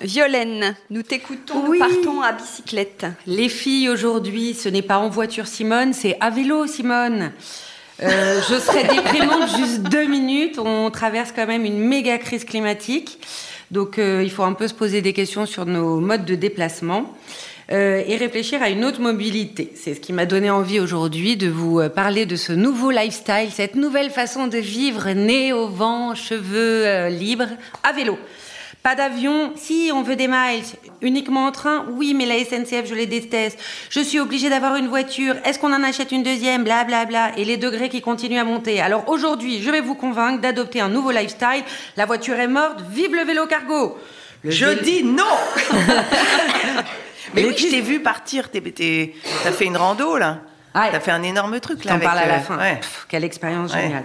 [0.00, 1.78] Violaine, nous t'écoutons, Oui.
[1.78, 3.06] nous partons à bicyclette.
[3.26, 7.32] Les filles, aujourd'hui, ce n'est pas en voiture Simone, c'est à vélo Simone.
[8.02, 10.58] Euh, je serai déprimante juste deux minutes.
[10.58, 13.18] On traverse quand même une méga crise climatique.
[13.70, 17.14] Donc euh, il faut un peu se poser des questions sur nos modes de déplacement.
[17.72, 19.70] euh, et réfléchir à une autre mobilité.
[19.76, 23.76] C'est ce qui m'a donné envie aujourd'hui de vous parler de ce nouveau lifestyle, cette
[23.76, 27.46] nouvelle façon de vivre, nez au vent, cheveux euh, libres,
[27.84, 28.18] à vélo.
[28.82, 30.64] Pas d'avion, si on veut des miles,
[31.02, 33.58] uniquement en train, oui, mais la SNCF, je les déteste.
[33.90, 37.38] Je suis obligée d'avoir une voiture, est-ce qu'on en achète une deuxième, blablabla, bla, bla,
[37.38, 38.80] et les degrés qui continuent à monter.
[38.80, 41.62] Alors aujourd'hui, je vais vous convaincre d'adopter un nouveau lifestyle.
[41.98, 43.98] La voiture est morte, vive le vélo cargo
[44.44, 45.24] Le Je vélo- dis non
[47.34, 48.48] Mais oui, je t'ai vu partir.
[48.50, 50.38] T'as fait une rando, là.
[50.72, 51.92] T'as fait un énorme truc, là.
[51.94, 52.56] T'en parles à la euh, fin.
[52.58, 52.76] ouais.
[52.76, 53.82] Pff, quelle expérience Ouais.
[53.82, 54.04] géniale.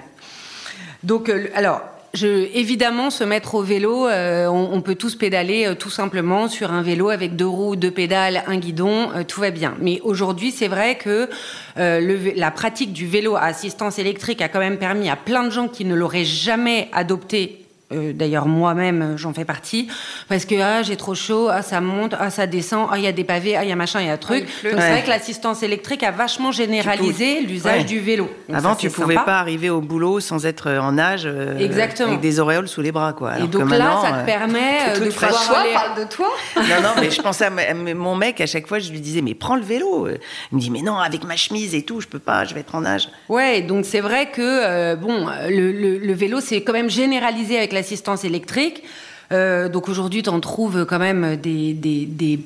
[1.03, 1.81] Donc, euh, alors,
[2.15, 6.71] je, évidemment, se mettre au vélo, euh, on, peut tous pédaler euh, tout simplement sur
[6.71, 9.75] un vélo avec deux roues, deux pédales, un guidon, euh, tout va bien.
[9.79, 11.29] Mais aujourd'hui, c'est vrai que
[11.77, 15.49] le la pratique du vélo à assistance électrique a quand même permis à plein de
[15.49, 17.64] gens qui ne l'auraient jamais adopté.
[17.91, 19.87] Euh, D'ailleurs, moi-même, euh, j'en fais partie,
[20.27, 23.07] parce que ah, j'ai trop chaud, ah, ça monte, ah, ça descend, ah, il y
[23.07, 24.45] a des pavés, ah, il y a machin, il y a truc.
[24.47, 24.71] il pleut.
[24.71, 27.83] Donc, c'est vrai que l'assistance électrique a vachement généralisé l'usage Ouais.
[27.83, 28.29] du vélo.
[28.49, 29.25] Donc Avant, ça, tu pouvais sympa.
[29.25, 32.09] pas arriver au boulot sans être euh, en nage, euh, Exactement.
[32.09, 33.37] avec des auréoles sous les bras, quoi.
[33.37, 36.29] Et que donc là, ça te permet euh, de pouvoir Toi, aller- parle de toi.
[36.57, 39.33] Non, non, mais je pensais à mon mec, à chaque fois, je lui disais, mais
[39.35, 40.07] prends le vélo.
[40.51, 42.61] Il me dit, mais non, avec ma chemise et tout, je peux pas, je vais
[42.61, 43.09] être en nage.
[43.29, 47.57] Ouais, donc c'est vrai que euh, bon, le, le- le vélo c'est quand même généralisé
[47.57, 48.83] avec l'assistance électrique.
[49.31, 52.39] Euh, donc aujourd'hui, tu en trouves quand même des,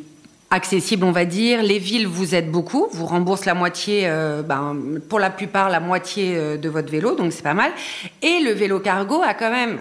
[0.52, 1.62] accessibles, on va dire.
[1.62, 4.76] Les villes vous aident beaucoup, vous remboursent la moitié, euh, ben,
[5.08, 7.72] pour la plupart la moitié euh, de votre vélo, donc c'est pas mal.
[8.22, 9.80] Et le vélo cargo a quand même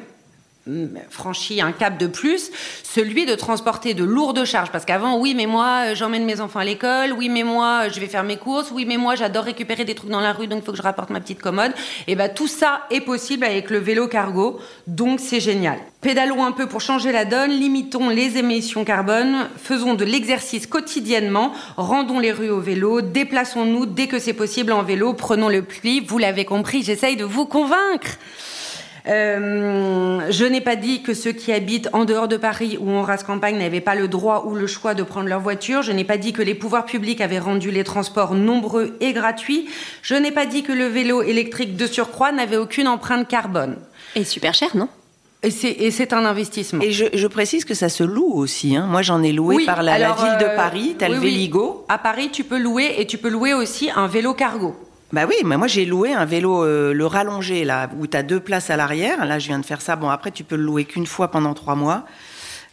[1.11, 2.51] franchi un cap de plus,
[2.83, 4.71] celui de transporter de lourdes charges.
[4.71, 7.91] Parce qu'avant, oui, mais moi, euh, j'emmène mes enfants à l'école, oui, mais moi, euh,
[7.93, 10.47] je vais faire mes courses, oui, mais moi, j'adore récupérer des trucs dans la rue,
[10.47, 11.73] donc il faut que je rapporte ma petite commode.
[12.07, 15.79] Et ben tout ça est possible avec le vélo cargo, donc c'est génial.
[16.01, 21.53] Pédalons un peu pour changer la donne, limitons les émissions carbone, faisons de l'exercice quotidiennement,
[21.77, 26.01] rendons les rues au vélo, déplaçons-nous dès que c'est possible en vélo, prenons le pli.
[26.01, 28.19] Vous l'avez compris, j'essaye de vous convaincre.
[29.07, 33.03] Euh, je n'ai pas dit que ceux qui habitent en dehors de Paris ou en
[33.03, 35.83] race campagne n'avaient pas le droit ou le choix de prendre leur voiture.
[35.83, 39.69] Je n'ai pas dit que les pouvoirs publics avaient rendu les transports nombreux et gratuits.
[40.03, 43.77] Je n'ai pas dit que le vélo électrique de surcroît n'avait aucune empreinte carbone.
[44.15, 44.89] Et super cher, non?
[45.45, 46.83] Et c'est, un investissement.
[46.83, 48.75] Et je, je précise que ça se loue aussi.
[48.75, 48.87] hein.
[48.89, 50.97] Moi, j'en ai loué Oui, par la, ville de euh, Paris.
[50.99, 51.27] T'as oui, le oui.
[51.27, 51.87] Véligo.
[51.89, 54.75] À Paris, tu peux louer et tu peux louer aussi un vélo cargo.
[55.13, 58.23] Bah oui, mais moi j'ai loué un vélo, euh, le rallongé, là, où tu as
[58.23, 59.25] deux places à l'arrière.
[59.25, 59.97] Là, je viens de faire ça.
[59.97, 62.05] Bon, après, tu peux le louer qu'une fois pendant trois mois.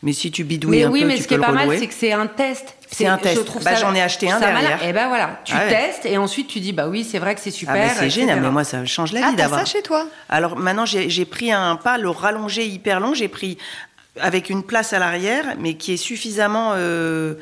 [0.03, 1.69] Mais si tu bidouilles mais un oui, peu, mais tu ce qui est pas mal,
[1.79, 2.75] c'est que c'est un test.
[2.91, 3.37] C'est un test.
[3.37, 4.83] Je trouve Bah, ça- j'en ai acheté un derrière.
[4.83, 5.69] Et ben voilà, tu Ah ouais.
[5.69, 7.73] testes et ensuite tu dis bah oui, c'est vrai que c'est super.
[7.75, 8.09] Ah, mais c'est etc.
[8.19, 9.59] génial, mais moi ça change la vie Ah, t'as d'avoir.
[9.61, 10.05] ça chez toi?
[10.29, 13.13] Alors maintenant, j'ai j'ai pris un pas le rallongé hyper long.
[13.15, 13.57] J'ai pris
[14.19, 16.73] avec une place à l'arrière, mais qui est suffisamment.
[16.75, 17.35] euh,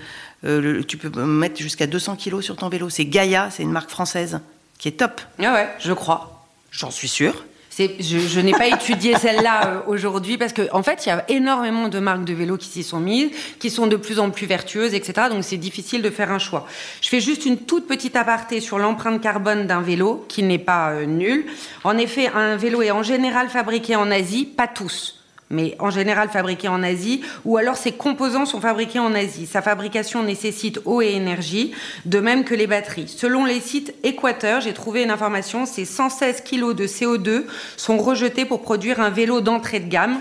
[0.46, 2.90] euh, tu peux mettre jusqu'à 200 kilos sur ton vélo.
[2.90, 4.40] C'est Gaia, c'est une marque française
[4.78, 5.22] qui est top.
[5.40, 6.46] Ah ouais, je crois.
[6.72, 7.46] J'en suis sûre.
[7.76, 11.12] C'est, je, je n'ai pas étudié celle-là euh, aujourd'hui parce que en fait, il y
[11.12, 14.30] a énormément de marques de vélos qui s'y sont mises, qui sont de plus en
[14.30, 15.28] plus vertueuses, etc.
[15.32, 16.68] Donc c'est difficile de faire un choix.
[17.02, 20.92] Je fais juste une toute petite aparté sur l'empreinte carbone d'un vélo qui n'est pas
[20.92, 21.46] euh, nulle.
[21.84, 25.23] En effet, un vélo est en général fabriqué en Asie, pas tous.
[25.54, 29.46] Mais en général fabriqué en Asie, ou alors ses composants sont fabriqués en Asie.
[29.46, 31.72] Sa fabrication nécessite eau et énergie,
[32.06, 33.08] de même que les batteries.
[33.08, 37.44] Selon les sites Équateur, j'ai trouvé une information, c'est 116 kg de CO2
[37.78, 40.20] sont rejetés pour produire un vélo d'entrée de gamme.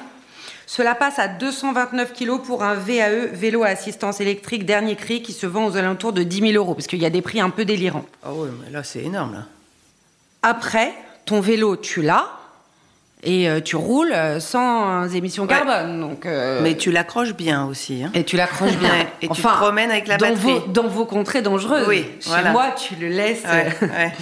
[0.67, 5.33] Cela passe à 229 kg pour un VAE, vélo à assistance électrique dernier cri, qui
[5.33, 7.51] se vend aux alentours de 10 000 euros, parce qu'il y a des prix un
[7.51, 8.07] peu délirants.
[8.23, 9.33] Ah ouais, mais là c'est énorme.
[9.33, 9.47] Là.
[10.43, 10.93] Après,
[11.25, 12.27] ton vélo, tu l'as,
[13.23, 15.49] et euh, tu roules euh, sans émissions Ouais.
[15.49, 16.01] carbone.
[16.01, 18.03] Donc, euh, Mais tu l'accroches bien aussi.
[18.05, 18.11] hein.
[18.15, 18.91] Et tu l'accroches bien.
[18.91, 20.43] Ouais, et tu te promènes avec la dans batterie.
[20.53, 21.87] Vos, dans vos contrées dangereuses.
[21.89, 22.51] Oui, Chez voilà.
[22.53, 23.45] moi, tu le laisses.
[23.45, 24.13] Ouais.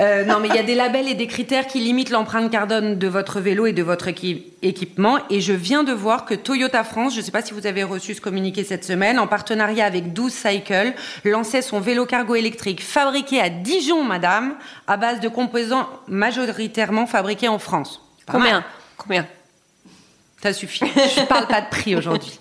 [0.00, 2.96] Euh, non, mais il y a des labels et des critères qui limitent l'empreinte carbone
[2.98, 5.18] de votre vélo et de votre équi- équipement.
[5.28, 7.82] Et je viens de voir que Toyota France, je ne sais pas si vous avez
[7.82, 10.94] reçu ce communiqué cette semaine, en partenariat avec 12 Cycle,
[11.26, 14.54] lançait son vélo cargo électrique fabriqué à Dijon, madame,
[14.86, 18.00] à base de composants majoritairement fabriqués en France.
[18.26, 18.64] Combien mal.
[18.96, 19.26] Combien
[20.42, 20.84] Ça suffit.
[21.16, 22.38] Je parle pas de prix aujourd'hui.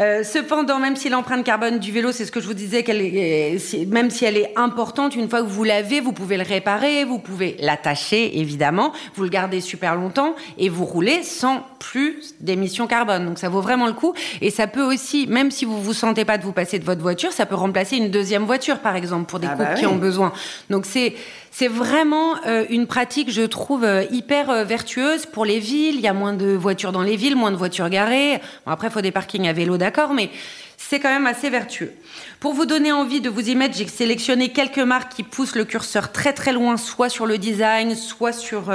[0.00, 3.02] Euh, cependant, même si l'empreinte carbone du vélo, c'est ce que je vous disais, qu'elle
[3.02, 7.04] est, même si elle est importante, une fois que vous l'avez, vous pouvez le réparer,
[7.04, 12.86] vous pouvez l'attacher, évidemment, vous le gardez super longtemps et vous roulez sans plus d'émissions
[12.86, 13.26] carbone.
[13.26, 14.14] Donc ça vaut vraiment le coup.
[14.40, 17.02] Et ça peut aussi, même si vous vous sentez pas de vous passer de votre
[17.02, 19.86] voiture, ça peut remplacer une deuxième voiture, par exemple, pour des ah couples bah qui
[19.86, 20.32] ont besoin.
[20.70, 21.14] Donc c'est
[21.50, 25.96] c'est vraiment euh, une pratique, je trouve, euh, hyper euh, vertueuse pour les villes.
[25.96, 28.40] Il y a moins de voitures dans les villes, moins de voitures garées.
[28.64, 30.30] Bon, après, il faut des parkings à vélo, d'accord, mais
[30.76, 31.92] c'est quand même assez vertueux.
[32.38, 35.64] Pour vous donner envie de vous y mettre, j'ai sélectionné quelques marques qui poussent le
[35.64, 38.72] curseur très très loin, soit sur le design, soit sur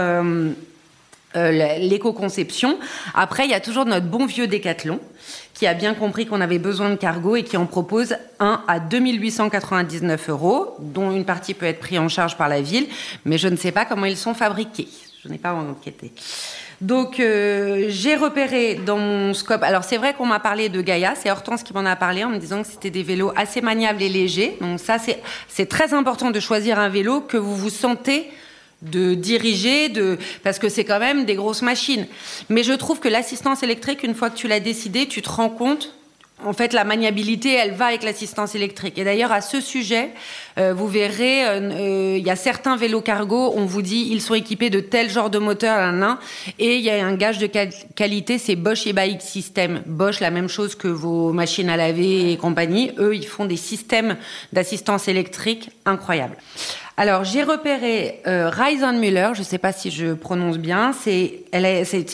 [1.36, 2.78] l'éco-conception.
[3.14, 5.00] Après, il y a toujours notre bon vieux Décathlon
[5.56, 8.80] qui a bien compris qu'on avait besoin de cargo et qui en propose un à
[8.80, 12.88] 2899 euros, dont une partie peut être prise en charge par la ville,
[13.24, 14.88] mais je ne sais pas comment ils sont fabriqués.
[15.24, 16.12] Je n'ai pas enquêté.
[16.82, 19.64] Donc euh, j'ai repéré dans mon scope.
[19.64, 22.30] Alors c'est vrai qu'on m'a parlé de Gaïa, c'est Hortense qui m'en a parlé en
[22.30, 24.58] me disant que c'était des vélos assez maniables et légers.
[24.60, 24.98] Donc ça
[25.48, 28.30] c'est très important de choisir un vélo que vous vous sentez
[28.82, 32.08] de diriger, de parce que c'est quand même des grosses machines.
[32.50, 35.50] Mais je trouve que l'assistance électrique, une fois que tu l'as décidé, tu te rends
[35.50, 35.94] compte.
[36.44, 38.98] En fait, la maniabilité, elle va avec l'assistance électrique.
[38.98, 40.10] Et d'ailleurs, à ce sujet,
[40.58, 44.22] euh, vous verrez, euh, euh, il y a certains vélos cargo, on vous dit, ils
[44.22, 46.20] sont équipés de tel genre de moteur, là,
[46.60, 47.48] et il y a un gage de
[47.96, 49.82] qualité, c'est Bosch et System.
[49.86, 52.92] Bosch, la même chose que vos machines à laver et compagnie.
[53.00, 54.18] Eux, ils font des systèmes
[54.52, 56.36] d'assistance électrique incroyables.
[56.98, 58.50] Alors, j'ai repéré euh,
[58.94, 60.94] Müller, je ne sais pas si je prononce bien.
[60.94, 61.44] C'est,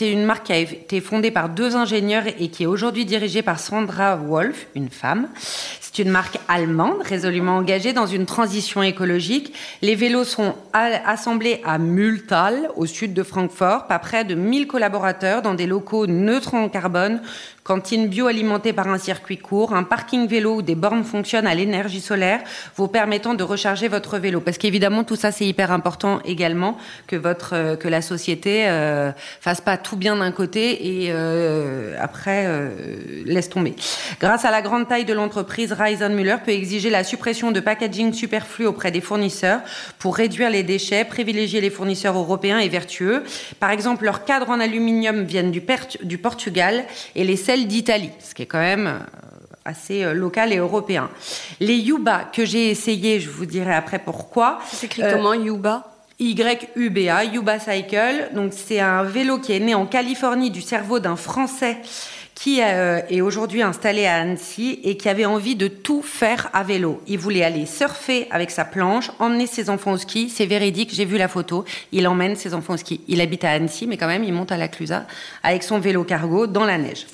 [0.00, 3.60] une marque qui a été fondée par deux ingénieurs et qui est aujourd'hui dirigée par
[3.60, 5.28] Sandra Wolf, une femme.
[5.80, 9.54] C'est une marque allemande résolument engagée dans une transition écologique.
[9.82, 15.42] Les vélos sont assemblés à Multal, au sud de Francfort, pas près de 1000 collaborateurs
[15.42, 17.20] dans des locaux neutres en carbone,
[17.64, 21.54] cantine bio alimentée par un circuit court, un parking vélo où des bornes fonctionnent à
[21.54, 22.40] l'énergie solaire,
[22.76, 24.40] vous permettant de recharger votre vélo.
[24.40, 26.76] Parce qu'évidemment, tout ça, c'est hyper important également
[27.06, 31.96] que votre euh, que la société euh, fasse pas tout bien d'un côté et euh,
[32.00, 32.70] après euh,
[33.24, 33.74] laisse tomber.
[34.20, 35.74] Grâce à la grande taille de l'entreprise,
[36.10, 39.60] Müller peut exiger la suppression de packaging superflu auprès des fournisseurs
[39.98, 43.24] pour réduire les déchets, privilégier les fournisseurs européens et vertueux.
[43.60, 48.46] Par exemple, leurs cadres en aluminium viennent du Portugal et les d'Italie, ce qui est
[48.46, 48.98] quand même euh,
[49.64, 51.10] assez euh, local et européen.
[51.60, 54.58] Les Yuba que j'ai essayé, je vous dirai après pourquoi.
[54.70, 55.88] C'est écrit comment Yuba?
[56.18, 58.30] Y-U-B-A, Yuba Cycle.
[58.34, 61.78] Donc c'est un vélo qui est né en Californie du cerveau d'un Français
[62.34, 66.62] qui euh, est aujourd'hui installé à Annecy et qui avait envie de tout faire à
[66.62, 67.00] vélo.
[67.06, 70.28] Il voulait aller surfer avec sa planche, emmener ses enfants au ski.
[70.28, 71.64] C'est véridique, j'ai vu la photo.
[71.92, 73.00] Il emmène ses enfants au ski.
[73.06, 75.04] Il habite à Annecy, mais quand même, il monte à la Clusaz
[75.42, 77.06] avec son vélo cargo dans la neige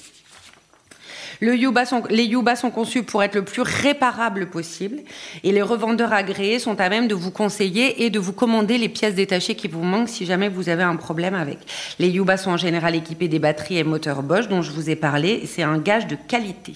[1.40, 4.99] les Yuba sont conçus pour être le plus réparable possible
[5.44, 8.88] et les revendeurs agréés sont à même de vous conseiller et de vous commander les
[8.88, 11.58] pièces détachées qui vous manquent si jamais vous avez un problème avec.
[11.99, 14.96] Les Yuba sont en général équipés des batteries et moteurs Bosch dont je vous ai
[14.96, 15.43] parlé.
[15.46, 16.75] C'est un gage de qualité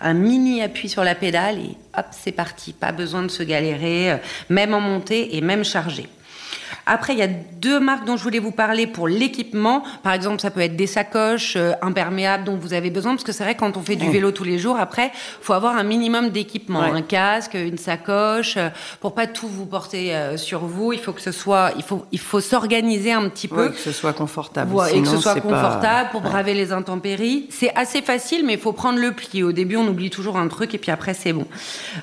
[0.00, 2.72] un mini appui sur la pédale et hop, c'est parti.
[2.72, 4.16] Pas besoin de se galérer, euh,
[4.48, 6.06] même en montée et même chargé.
[6.86, 9.82] Après, il y a deux marques dont je voulais vous parler pour l'équipement.
[10.02, 13.32] Par exemple, ça peut être des sacoches euh, imperméables dont vous avez besoin, parce que
[13.32, 16.30] c'est vrai, quand on fait du vélo tous les jours, après, faut avoir un minimum
[16.30, 16.82] d'équipement.
[16.82, 18.68] Un casque, une sacoche, euh,
[19.00, 20.92] pour pas tout vous porter euh, sur vous.
[20.92, 23.70] Il faut que ce soit, il faut, il faut s'organiser un petit peu.
[23.70, 24.72] que ce soit confortable.
[24.92, 27.46] et que ce soit confortable pour braver les intempéries.
[27.50, 29.42] C'est assez facile, mais il faut prendre le pli.
[29.42, 31.46] Au début, on oublie toujours un truc, et puis après, c'est bon.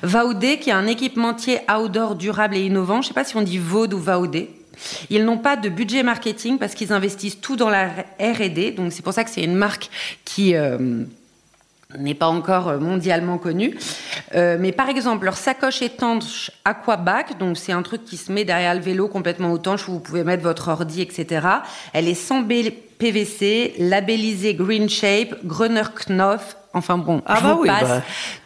[0.02, 3.02] Vaudé, qui est un équipementier outdoor durable et innovant.
[3.02, 4.50] Je sais pas si on dit Vaud ou Vaudé.
[5.10, 7.88] Ils n'ont pas de budget marketing parce qu'ils investissent tout dans la
[8.20, 8.72] R&D.
[8.72, 9.90] Donc c'est pour ça que c'est une marque
[10.24, 11.04] qui euh,
[11.98, 13.78] n'est pas encore mondialement connue.
[14.34, 18.44] Euh, mais par exemple, leur sacoche étanche Aquabac, donc c'est un truc qui se met
[18.44, 21.46] derrière le vélo complètement étanche où vous pouvez mettre votre ordi, etc.
[21.92, 27.64] Elle est sans PVC, labellisée Green Shape, Grüner Knopf, Enfin bon, ah je bah vous
[27.64, 27.88] passe.
[27.88, 28.02] Bah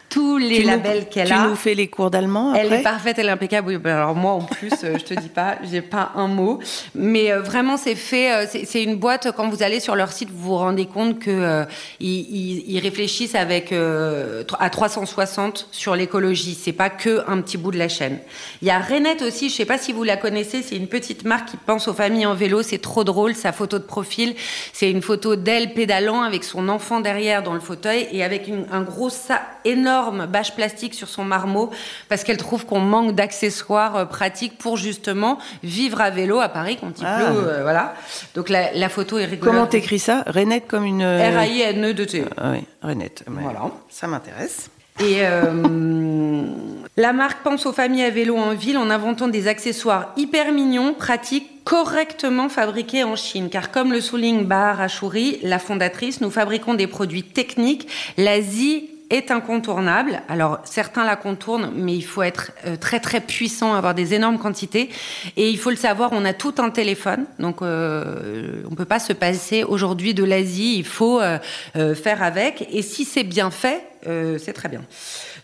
[0.09, 1.43] tous les labels qu'elle a.
[1.43, 3.67] Tu nous fais les cours d'allemand Elle est parfaite, elle est impeccable.
[3.67, 6.59] Oui, alors moi en plus, euh, je te dis pas, j'ai pas un mot,
[6.95, 8.31] mais euh, vraiment c'est fait.
[8.31, 9.31] Euh, c'est une boîte.
[9.35, 11.65] Quand vous allez sur leur site, vous vous rendez compte que
[11.99, 16.57] ils, réfléchissent avec à 360 sur l'écologie.
[16.59, 18.19] C'est pas que un petit bout de la chaîne.
[18.61, 19.49] Il y a Renette aussi.
[19.49, 20.61] Je sais pas si vous la connaissez.
[20.61, 22.61] C'est une petite marque qui pense aux familles en vélo.
[22.61, 23.35] C'est trop drôle.
[23.35, 24.35] Sa photo de profil,
[24.73, 28.81] c'est une photo d'elle pédalant avec son enfant derrière dans le fauteuil et avec un
[28.81, 31.71] gros sac énorme énorme bâche plastique sur son marmot
[32.09, 36.77] parce qu'elle trouve qu'on manque d'accessoires euh, pratiques pour justement vivre à vélo à Paris
[36.79, 37.17] quand il Ah.
[37.31, 37.47] pleut.
[37.49, 37.95] euh, voilà.
[38.35, 39.53] Donc la, la photo est rigolote.
[39.55, 40.23] Comment t'écris ça?
[40.27, 41.01] Renette comme une.
[41.01, 42.25] euh, R-A-I-N-E-D-T.
[42.37, 43.23] Ah oui, Renette.
[43.27, 43.71] Voilà.
[43.89, 44.69] Ça m'intéresse.
[44.99, 46.43] Et euh,
[46.97, 50.93] la marque pense aux familles à vélo en ville en inventant des accessoires hyper mignons,
[50.93, 53.49] pratiques, correctement fabriqués en Chine.
[53.49, 57.87] Car comme le souligne Bahar Achouri, la fondatrice, nous fabriquons des produits techniques.
[58.17, 60.21] L'Asie est incontournable.
[60.27, 64.37] Alors certains la contournent, mais il faut être euh, très très puissant, avoir des énormes
[64.37, 64.89] quantités.
[65.37, 68.99] Et il faut le savoir, on a tout un téléphone, donc euh, on peut pas
[68.99, 70.77] se passer aujourd'hui de l'Asie.
[70.77, 71.37] Il faut euh,
[71.75, 72.67] euh, faire avec.
[72.71, 74.83] Et si c'est bien fait, euh, c'est très bien.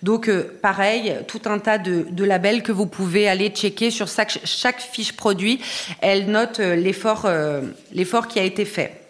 [0.02, 4.10] Donc euh, pareil, tout un tas de, de labels que vous pouvez aller checker sur
[4.10, 5.62] chaque, chaque fiche produit.
[6.02, 7.62] Elle note euh, l'effort euh,
[7.94, 9.03] l'effort qui a été fait.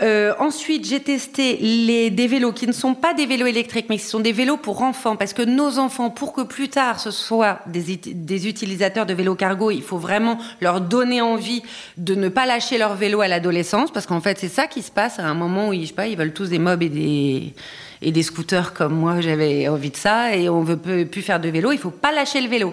[0.00, 3.96] Euh, ensuite, j'ai testé les, des vélos qui ne sont pas des vélos électriques, mais
[3.98, 7.10] qui sont des vélos pour enfants, parce que nos enfants, pour que plus tard ce
[7.10, 11.62] soient des, des utilisateurs de vélos cargo, il faut vraiment leur donner envie
[11.96, 14.92] de ne pas lâcher leur vélo à l'adolescence, parce qu'en fait, c'est ça qui se
[14.92, 17.54] passe à un moment où je sais pas, ils veulent tous des mobs et des
[18.00, 21.40] et des scooters comme moi, j'avais envie de ça, et on veut peu- plus faire
[21.40, 21.72] de vélo.
[21.72, 22.72] Il faut pas lâcher le vélo.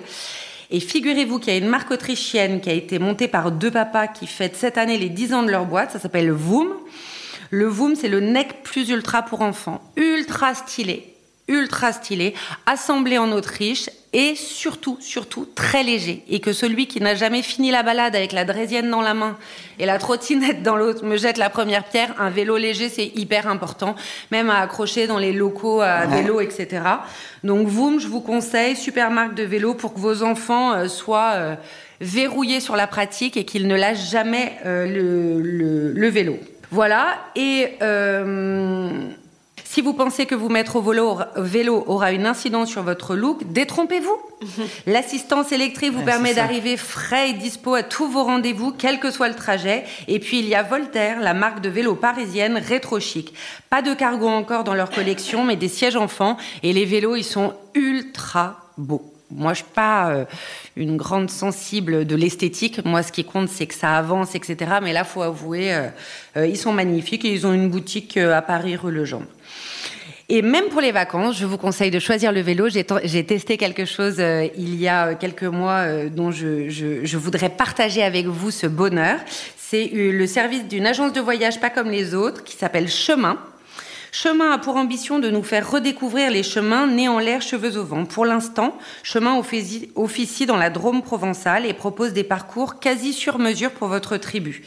[0.69, 4.05] Et figurez-vous qu'il y a une marque autrichienne qui a été montée par deux papas
[4.07, 5.89] qui fêtent cette année les 10 ans de leur boîte.
[5.91, 6.67] Ça s'appelle Voom.
[7.55, 9.81] Le Voom, c'est le neck plus ultra pour enfants.
[9.95, 11.13] Ultra stylé.
[11.47, 12.33] Ultra stylé.
[12.65, 13.89] Assemblé en Autriche.
[14.11, 16.23] Et surtout, surtout, très léger.
[16.29, 19.37] Et que celui qui n'a jamais fini la balade avec la draisienne dans la main
[19.79, 22.13] et la trottinette dans l'autre me jette la première pierre.
[22.19, 23.95] Un vélo léger, c'est hyper important.
[24.31, 26.81] Même à accrocher dans les locaux à vélo, etc.
[27.45, 31.31] Donc, Voom, je vous conseille, super marque de vélo pour que vos enfants euh, soient
[31.35, 31.55] euh,
[32.01, 36.37] verrouillés sur la pratique et qu'ils ne lâchent jamais euh, le, le- le vélo.
[36.71, 37.17] Voilà.
[37.35, 39.09] Et euh,
[39.63, 43.15] si vous pensez que vous mettre au vélo, au vélo aura une incidence sur votre
[43.15, 44.17] look, détrompez-vous.
[44.87, 49.11] L'assistance électrique vous Ouais, permet d'arriver frais et dispo à tous vos rendez-vous, quel que
[49.11, 49.83] soit le trajet.
[50.07, 53.33] Et puis il y a Voltaire, la marque de vélo parisienne rétro chic.
[53.69, 56.37] Pas de cargo encore dans leur collection, mais des sièges enfants.
[56.63, 59.14] Et les vélos, ils sont ultra beaux.
[59.31, 60.25] Moi, je suis pas euh,
[60.75, 62.83] une grande sensible de l'esthétique.
[62.85, 64.55] Moi, ce qui compte, c'est que ça avance, etc.
[64.83, 65.87] Mais là, faut avouer, euh,
[66.37, 69.25] euh, ils sont magnifiques et ils ont une boutique à Paris, rue Legendre.
[70.29, 72.67] Et même pour les vacances, je vous conseille de choisir le vélo.
[72.69, 74.19] J'ai testé quelque chose
[74.57, 79.19] il y a quelques mois dont je, je- je voudrais partager avec vous ce bonheur.
[79.55, 83.37] C'est le service d'une agence de voyage pas comme les autres qui s'appelle Chemin.
[84.17, 87.83] Chemin a pour ambition de nous faire redécouvrir les chemins nés en l'air, cheveux au
[87.83, 88.05] vent.
[88.05, 93.71] Pour l'instant, Chemin officie, dans la Drôme provençale et propose des parcours quasi sur mesure
[93.71, 94.63] pour votre tribu.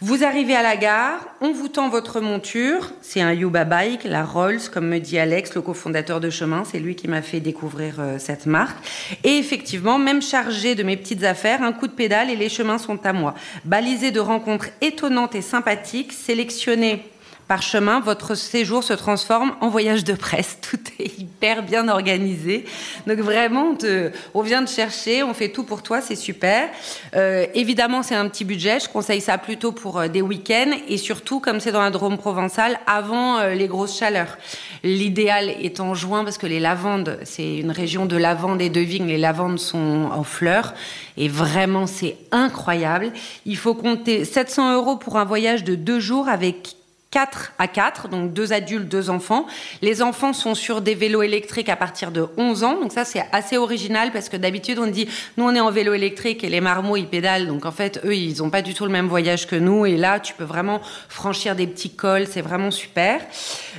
[0.00, 4.24] Vous arrivez à la gare, on vous tend votre monture, c'est un Yuba Bike, la
[4.24, 7.96] Rolls, comme me dit Alex, le cofondateur de Chemin, c'est lui qui m'a fait découvrir
[7.98, 8.78] euh, cette marque.
[9.24, 12.78] Et effectivement, même chargé de mes petites affaires, un coup de pédale et les chemins
[12.78, 13.34] sont à moi.
[13.64, 17.02] Balisé de rencontres étonnantes et sympathiques, sélectionné
[17.50, 20.58] par chemin, votre séjour se transforme en voyage de presse.
[20.70, 22.64] Tout est hyper bien organisé.
[23.08, 24.12] Donc vraiment, on, te-
[24.44, 26.68] vient de chercher, on fait tout pour toi, c'est super.
[27.16, 28.78] Euh, évidemment, c'est un petit budget.
[28.78, 32.18] Je conseille ça plutôt pour euh, des week-ends et surtout, comme c'est dans la Drôme
[32.18, 34.38] provençale, avant euh, les grosses chaleurs.
[34.84, 38.80] L'idéal est en juin parce que les lavandes, c'est une région de lavande et de
[38.80, 39.08] vignes.
[39.08, 40.72] Les lavandes sont en fleurs
[41.16, 43.10] et vraiment, c'est incroyable.
[43.44, 46.76] Il faut compter 700 euros pour un voyage de deux jours avec
[47.10, 49.46] 4 à 4, donc deux adultes, deux enfants.
[49.82, 53.24] Les enfants sont sur des vélos électriques à partir de 11 ans, donc ça c'est
[53.32, 56.60] assez original parce que d'habitude on dit nous on est en vélo électrique et les
[56.60, 59.48] marmots ils pédalent, donc en fait eux ils n'ont pas du tout le même voyage
[59.48, 59.86] que nous.
[59.86, 63.20] Et là tu peux vraiment franchir des petits cols, c'est vraiment super.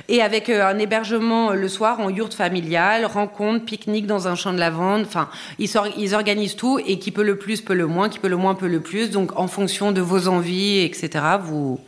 [0.08, 4.34] Et avec euh, un hébergement euh, le soir en yourte familiale, rencontre, pique-nique dans un
[4.34, 6.78] champ de lavande, enfin ils, ils organisent tout.
[6.86, 9.10] Et qui peut le plus peut le moins, qui peut le moins peut le plus,
[9.10, 11.24] donc en fonction de vos envies, etc.
[11.42, 11.80] Vous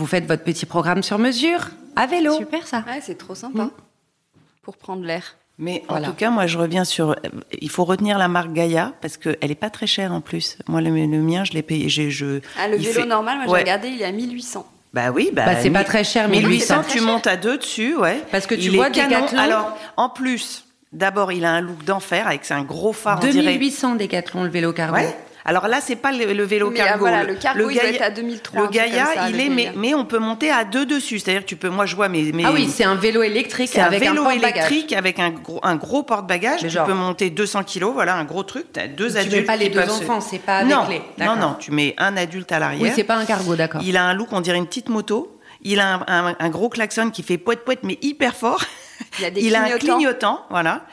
[0.00, 2.36] vous faites votre petit programme sur mesure à vélo.
[2.36, 2.78] Super ça.
[2.86, 3.68] Ouais, c'est trop sympa.
[4.62, 5.36] Pour prendre l'air.
[5.58, 6.08] Mais en Voilà.
[6.08, 7.16] tout cas, moi, je reviens sur.
[7.60, 10.56] Il faut retenir la marque Gaia parce qu'elle n'est pas très chère en plus.
[10.68, 11.88] Moi, le, le mien, je l'ai payé.
[11.90, 13.58] Je, Ah, le vélo fait- normal, moi j'ai Ouais.
[13.60, 14.66] regardé, il est à 1800.
[14.94, 16.66] Bah oui, bah, Bah, c'est pas très cher, 1800, 1800.
[16.66, 17.06] c'est pas très tu cher.
[17.06, 18.22] montes à deux dessus, ouais.
[18.32, 19.18] Parce que tu Il vois, est canon.
[19.26, 23.26] Decathlon- Alors, en plus, d'abord, il a un look d'enfer avec un gros phare, on
[23.28, 23.44] dirait.
[23.52, 24.94] 2800 Décathlon le vélo cargo.
[24.96, 25.14] Ouais.
[25.44, 26.98] Alors là, c'est pas le, le vélo Mais, cargo.
[27.00, 30.04] voilà, le cargo, il doit Gaia- être à 2003, Le ça, il est, mais, on
[30.04, 31.18] peut monter à deux dessus.
[31.18, 33.70] C'est-à-dire que tu peux, moi, je vois mes, mes Ah oui, c'est un vélo électrique
[33.72, 34.56] c'est un avec vélo un porte-bagages.
[34.70, 36.60] électrique avec un gros, un gros porte-bagages.
[36.60, 38.66] Tu genre- peux monter 200 kilos, voilà, un gros truc.
[38.72, 39.34] T'as deux Tu adultes.
[39.36, 42.16] mets pas les deux enfants, c'est pas avec non, les- Non, non, tu mets un
[42.16, 42.82] adulte à l'arrière.
[42.82, 43.80] Oui, c'est pas un cargo, d'accord.
[43.84, 45.38] Il a un look, on dirait une petite moto.
[45.62, 48.62] Il a un, un- un gros klaxon qui fait poète poète, mais hyper fort.
[49.18, 49.96] Il y a des il a un clignotants.
[49.96, 50.84] clignotant, voilà.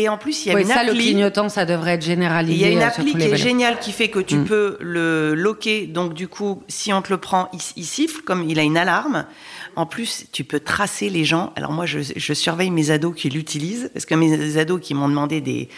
[0.00, 1.06] Et en plus, il y a Oui, une ça, le appli.
[1.06, 3.90] clignotant, ça devrait être Il généralisé y a une euh, appli qui est géniale qui
[3.90, 4.44] fait que tu Mm.
[4.44, 5.86] peux le loquer.
[5.88, 8.76] Donc, du coup, si on te le prend, il, il siffle, comme il a une
[8.76, 9.26] alarme.
[9.74, 11.52] En plus, tu peux tracer les gens.
[11.56, 13.90] Alors, moi, je, je surveille mes ados qui l'utilisent.
[13.92, 15.68] Parce que mes ados qui m'ont demandé des,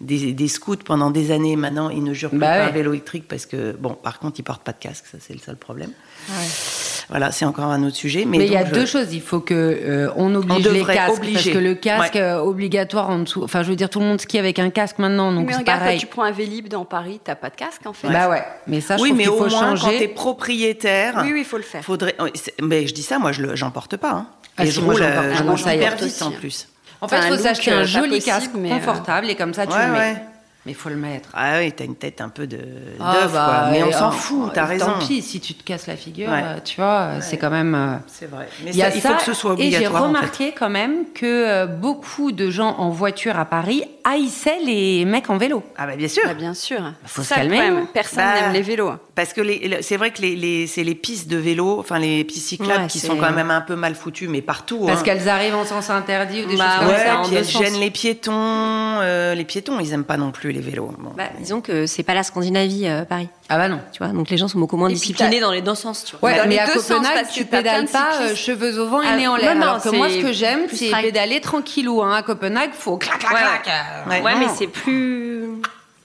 [0.00, 2.64] des, des scouts pendant des années, maintenant, ils ne jurent plus Bah par ouais.
[2.64, 5.04] un vélo électrique parce que, bon, par contre, ils portent pas de casque.
[5.12, 5.90] Ça, c'est le seul problème.
[7.10, 8.24] Voilà, c'est encore un autre sujet.
[8.26, 9.14] Mais, Mais il y a je- deux choses.
[9.14, 11.34] Il faut que euh, on oblige On les casques obliger.
[11.34, 12.20] parce que le casque Ouais.
[12.20, 13.42] euh, obligatoire en dessous.
[13.42, 15.58] Enfin, je veux dire, tout le monde skie avec un casque maintenant, donc Mais c'est
[15.60, 18.08] regarde, quand tu prends un Vélib dans Paris, t'as pas de casque en fait.
[18.08, 18.42] Bah ouais.
[18.66, 19.98] Mais ça, je Oui, trouve mais au faut moins, quand changer.
[20.00, 21.20] t'es propriétaire.
[21.24, 21.82] Oui, oui, il faut le faire.
[21.82, 22.14] Faudrait.
[22.62, 24.10] Mais je dis ça, moi, je le- j'en porte pas.
[24.10, 24.26] Hein.
[24.58, 25.24] Ah, Et si, je moi, roule, j'en porte.
[25.26, 26.68] euh, Ah je non, roule hyper vite en plus.
[27.00, 29.72] En fait, il faut s'acheter un joli possible, casque mais, confortable et comme ça, tu
[29.72, 29.98] Ouais, le mets.
[29.98, 30.16] ouais.
[30.68, 31.30] Mais il faut le mettre.
[31.32, 32.58] Ah oui, t'as une tête un peu de
[33.00, 33.70] Ah, d'œuf, bah, quoi.
[33.70, 34.92] Mais on et, s'en euh, fout, t'as Tant raison.
[35.00, 36.42] pis, si tu te casses la figure, Ouais.
[36.44, 37.74] euh, tu vois, c'est quand même.
[37.74, 38.50] euh, C'est vrai.
[38.62, 40.02] Mais Il y a ça, il ça, faut que ce soit et j'ai obligatoire.
[40.02, 40.16] en fait.
[40.18, 45.30] remarqué quand même que euh, beaucoup de gens en voiture à Paris haïssaient les mecs
[45.30, 45.62] en vélo.
[45.78, 46.22] Ah bah bien sûr.
[46.26, 46.80] Bah, bien sûr.
[47.06, 47.88] Faut C'est se calmer, hein.
[47.94, 48.92] Personne Bah, n'aime les vélos.
[49.14, 52.24] Parce que les- c'est vrai que les, les- c'est les pistes de vélo, enfin les
[52.24, 54.84] pistes cyclables Ouais, qui sont quand même un peu mal foutues, mais partout.
[54.86, 55.04] Parce hein.
[55.04, 57.22] qu'elles arrivent en sens interdit ou des Bah, choses comme Ouais, ça.
[57.24, 58.32] puis elles gênent les piétons.
[59.00, 60.90] euh, les piétons, ils aiment pas non plus les vélos.
[60.98, 61.10] Bon.
[61.16, 63.28] Bah, disons que c'est pas la Scandinavie, euh, Paris.
[63.48, 63.80] Ah bah non.
[63.92, 66.04] Tu vois, donc les gens sont beaucoup moins Et disciplinés dans les deux sens.
[66.04, 66.30] Tu vois.
[66.30, 68.88] Ouais, Dans mais les à deux sens, Copenhague, parce tu pédales pas euh, cheveux au
[68.88, 69.54] vent et Ah, nez en l'air.
[69.54, 72.02] non, Alors que moi, ce que j'aime, c'est pédaler tranquillou.
[72.02, 72.14] Hein.
[72.16, 73.68] À Copenhague, faut clac, clac, Ouais, clac.
[73.68, 74.34] euh, Ouais.
[74.38, 75.44] Mais c'est plus.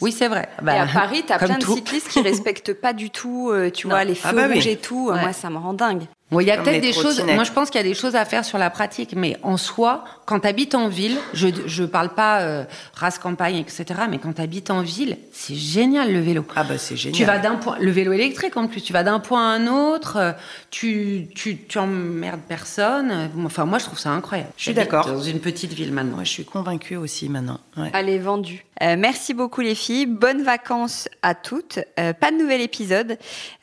[0.01, 0.49] Oui, c'est vrai.
[0.61, 1.75] et Bah, à Paris, t'as plein de tout.
[1.75, 3.95] cyclistes qui respectent pas du tout, euh, tu Non.
[3.95, 4.55] vois, les feux Ah bah oui.
[4.55, 5.09] rouges et tout.
[5.11, 5.19] Ouais.
[5.21, 6.03] Moi, ça me rend dingue.
[6.33, 7.23] Bon, il y a peut-être des choses.
[7.23, 9.57] Moi, je pense qu'il y a des choses à faire sur la pratique, mais en
[9.57, 12.63] soi, quand tu habites en ville, je je parle pas euh,
[12.93, 13.85] race campagne, etc.
[14.09, 16.43] Mais quand tu habites en ville, c'est génial le vélo.
[16.55, 17.15] Ah bah c'est génial.
[17.17, 19.67] Tu vas d'un point, le vélo électrique en plus, tu vas d'un point à un
[19.67, 20.31] autre, euh,
[20.71, 23.11] tu, tu, tu emmerdes personne.
[23.11, 24.49] euh, Enfin, moi, je trouve ça incroyable.
[24.57, 25.05] Je suis d'accord.
[25.05, 26.17] Dans une petite ville maintenant.
[26.23, 27.59] Je suis convaincue aussi maintenant.
[27.77, 27.89] Ouais.
[27.93, 28.65] Allez, vendu.
[28.81, 30.07] Euh, merci beaucoup les filles.
[30.07, 31.79] Bonnes vacances à toutes.
[31.99, 33.17] Euh, pas de nouvel épisode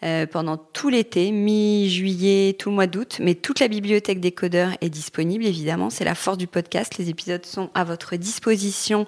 [0.05, 3.17] euh, pendant tout l'été, mi-juillet, tout le mois d'août.
[3.21, 5.89] Mais toute la bibliothèque des codeurs est disponible, évidemment.
[5.89, 6.99] C'est la force du podcast.
[6.99, 9.07] Les épisodes sont à votre disposition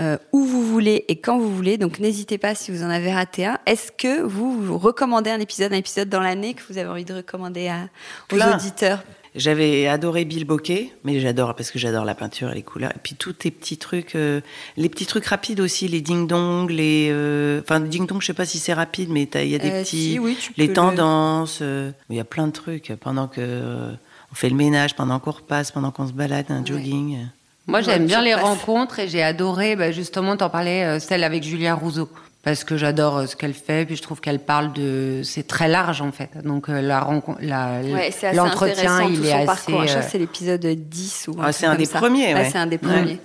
[0.00, 1.76] euh, où vous voulez et quand vous voulez.
[1.76, 3.58] Donc n'hésitez pas si vous en avez raté un.
[3.66, 7.04] Est-ce que vous, vous recommandez un épisode, un épisode dans l'année que vous avez envie
[7.04, 7.88] de recommander à,
[8.32, 8.56] aux Plein.
[8.56, 9.04] auditeurs?
[9.34, 12.90] J'avais adoré Bill Bokeh, mais j'adore parce que j'adore la peinture et les couleurs.
[12.92, 14.40] Et puis tous tes petits trucs, euh,
[14.76, 18.34] les petits trucs rapides aussi, les ding dong, les, euh, enfin ding dong, je sais
[18.34, 20.66] pas si c'est rapide, mais il y a des Euh, petits, si, oui, tu les
[20.68, 21.58] le- tendances.
[21.62, 23.92] euh, Il y a plein de trucs pendant que euh,
[24.32, 27.26] on fait le ménage, pendant qu'on repasse, pendant qu'on se balade, un jogging.
[27.66, 31.22] Moi, j'aime Ouais, bien les rencontres et j'ai adoré, bah, justement, t'en parlais, euh, celle
[31.22, 32.08] avec Julia Rousseau.
[32.48, 35.20] Parce que j'adore euh, ce qu'elle fait, puis je trouve qu'elle parle de.
[35.22, 36.30] C'est très large, en fait.
[36.44, 39.72] Donc, euh, la rencontre, la, Ouais, c'est assez l'entretien, il est son assez.
[39.96, 42.48] euh, c'est l'épisode 10 ou Ah, c'est un des premiers, ouais.
[42.50, 42.92] c'est un des Ouais.
[42.92, 43.18] premiers.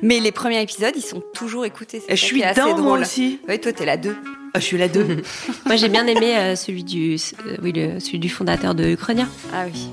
[0.00, 2.02] Mais les premiers épisodes, ils sont toujours écoutés.
[2.08, 3.40] je suis dedans, moi aussi.
[3.46, 4.16] Oui, toi, t'es la 2.
[4.54, 5.22] Ah, je suis la deux.
[5.66, 7.14] Moi, j'ai bien aimé euh, celui du,
[7.46, 9.26] euh, oui, le- celui du fondateur de Ukrania.
[9.52, 9.88] Ah oui.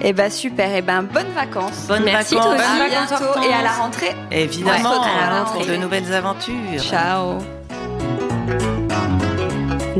[0.00, 1.86] Eh ben super, eh ben bonnes vacances.
[1.88, 2.54] Bonnes Merci, vacances.
[2.56, 2.78] toi aussi.
[2.78, 4.16] Bonnes vacances, bientôt et à la rentrée.
[4.30, 5.72] Évidemment, Ouais, à la pour rentrée.
[5.72, 6.54] de nouvelles aventures.
[6.80, 7.38] Ciao.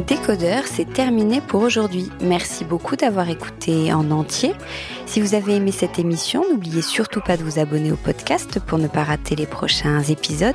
[0.07, 2.11] Décodeur, c'est terminé pour aujourd'hui.
[2.21, 4.55] Merci beaucoup d'avoir écouté en entier.
[5.07, 8.79] Si vous avez aimé cette émission, n'oubliez surtout pas de vous abonner au podcast pour
[8.79, 10.55] ne pas rater les prochains épisodes.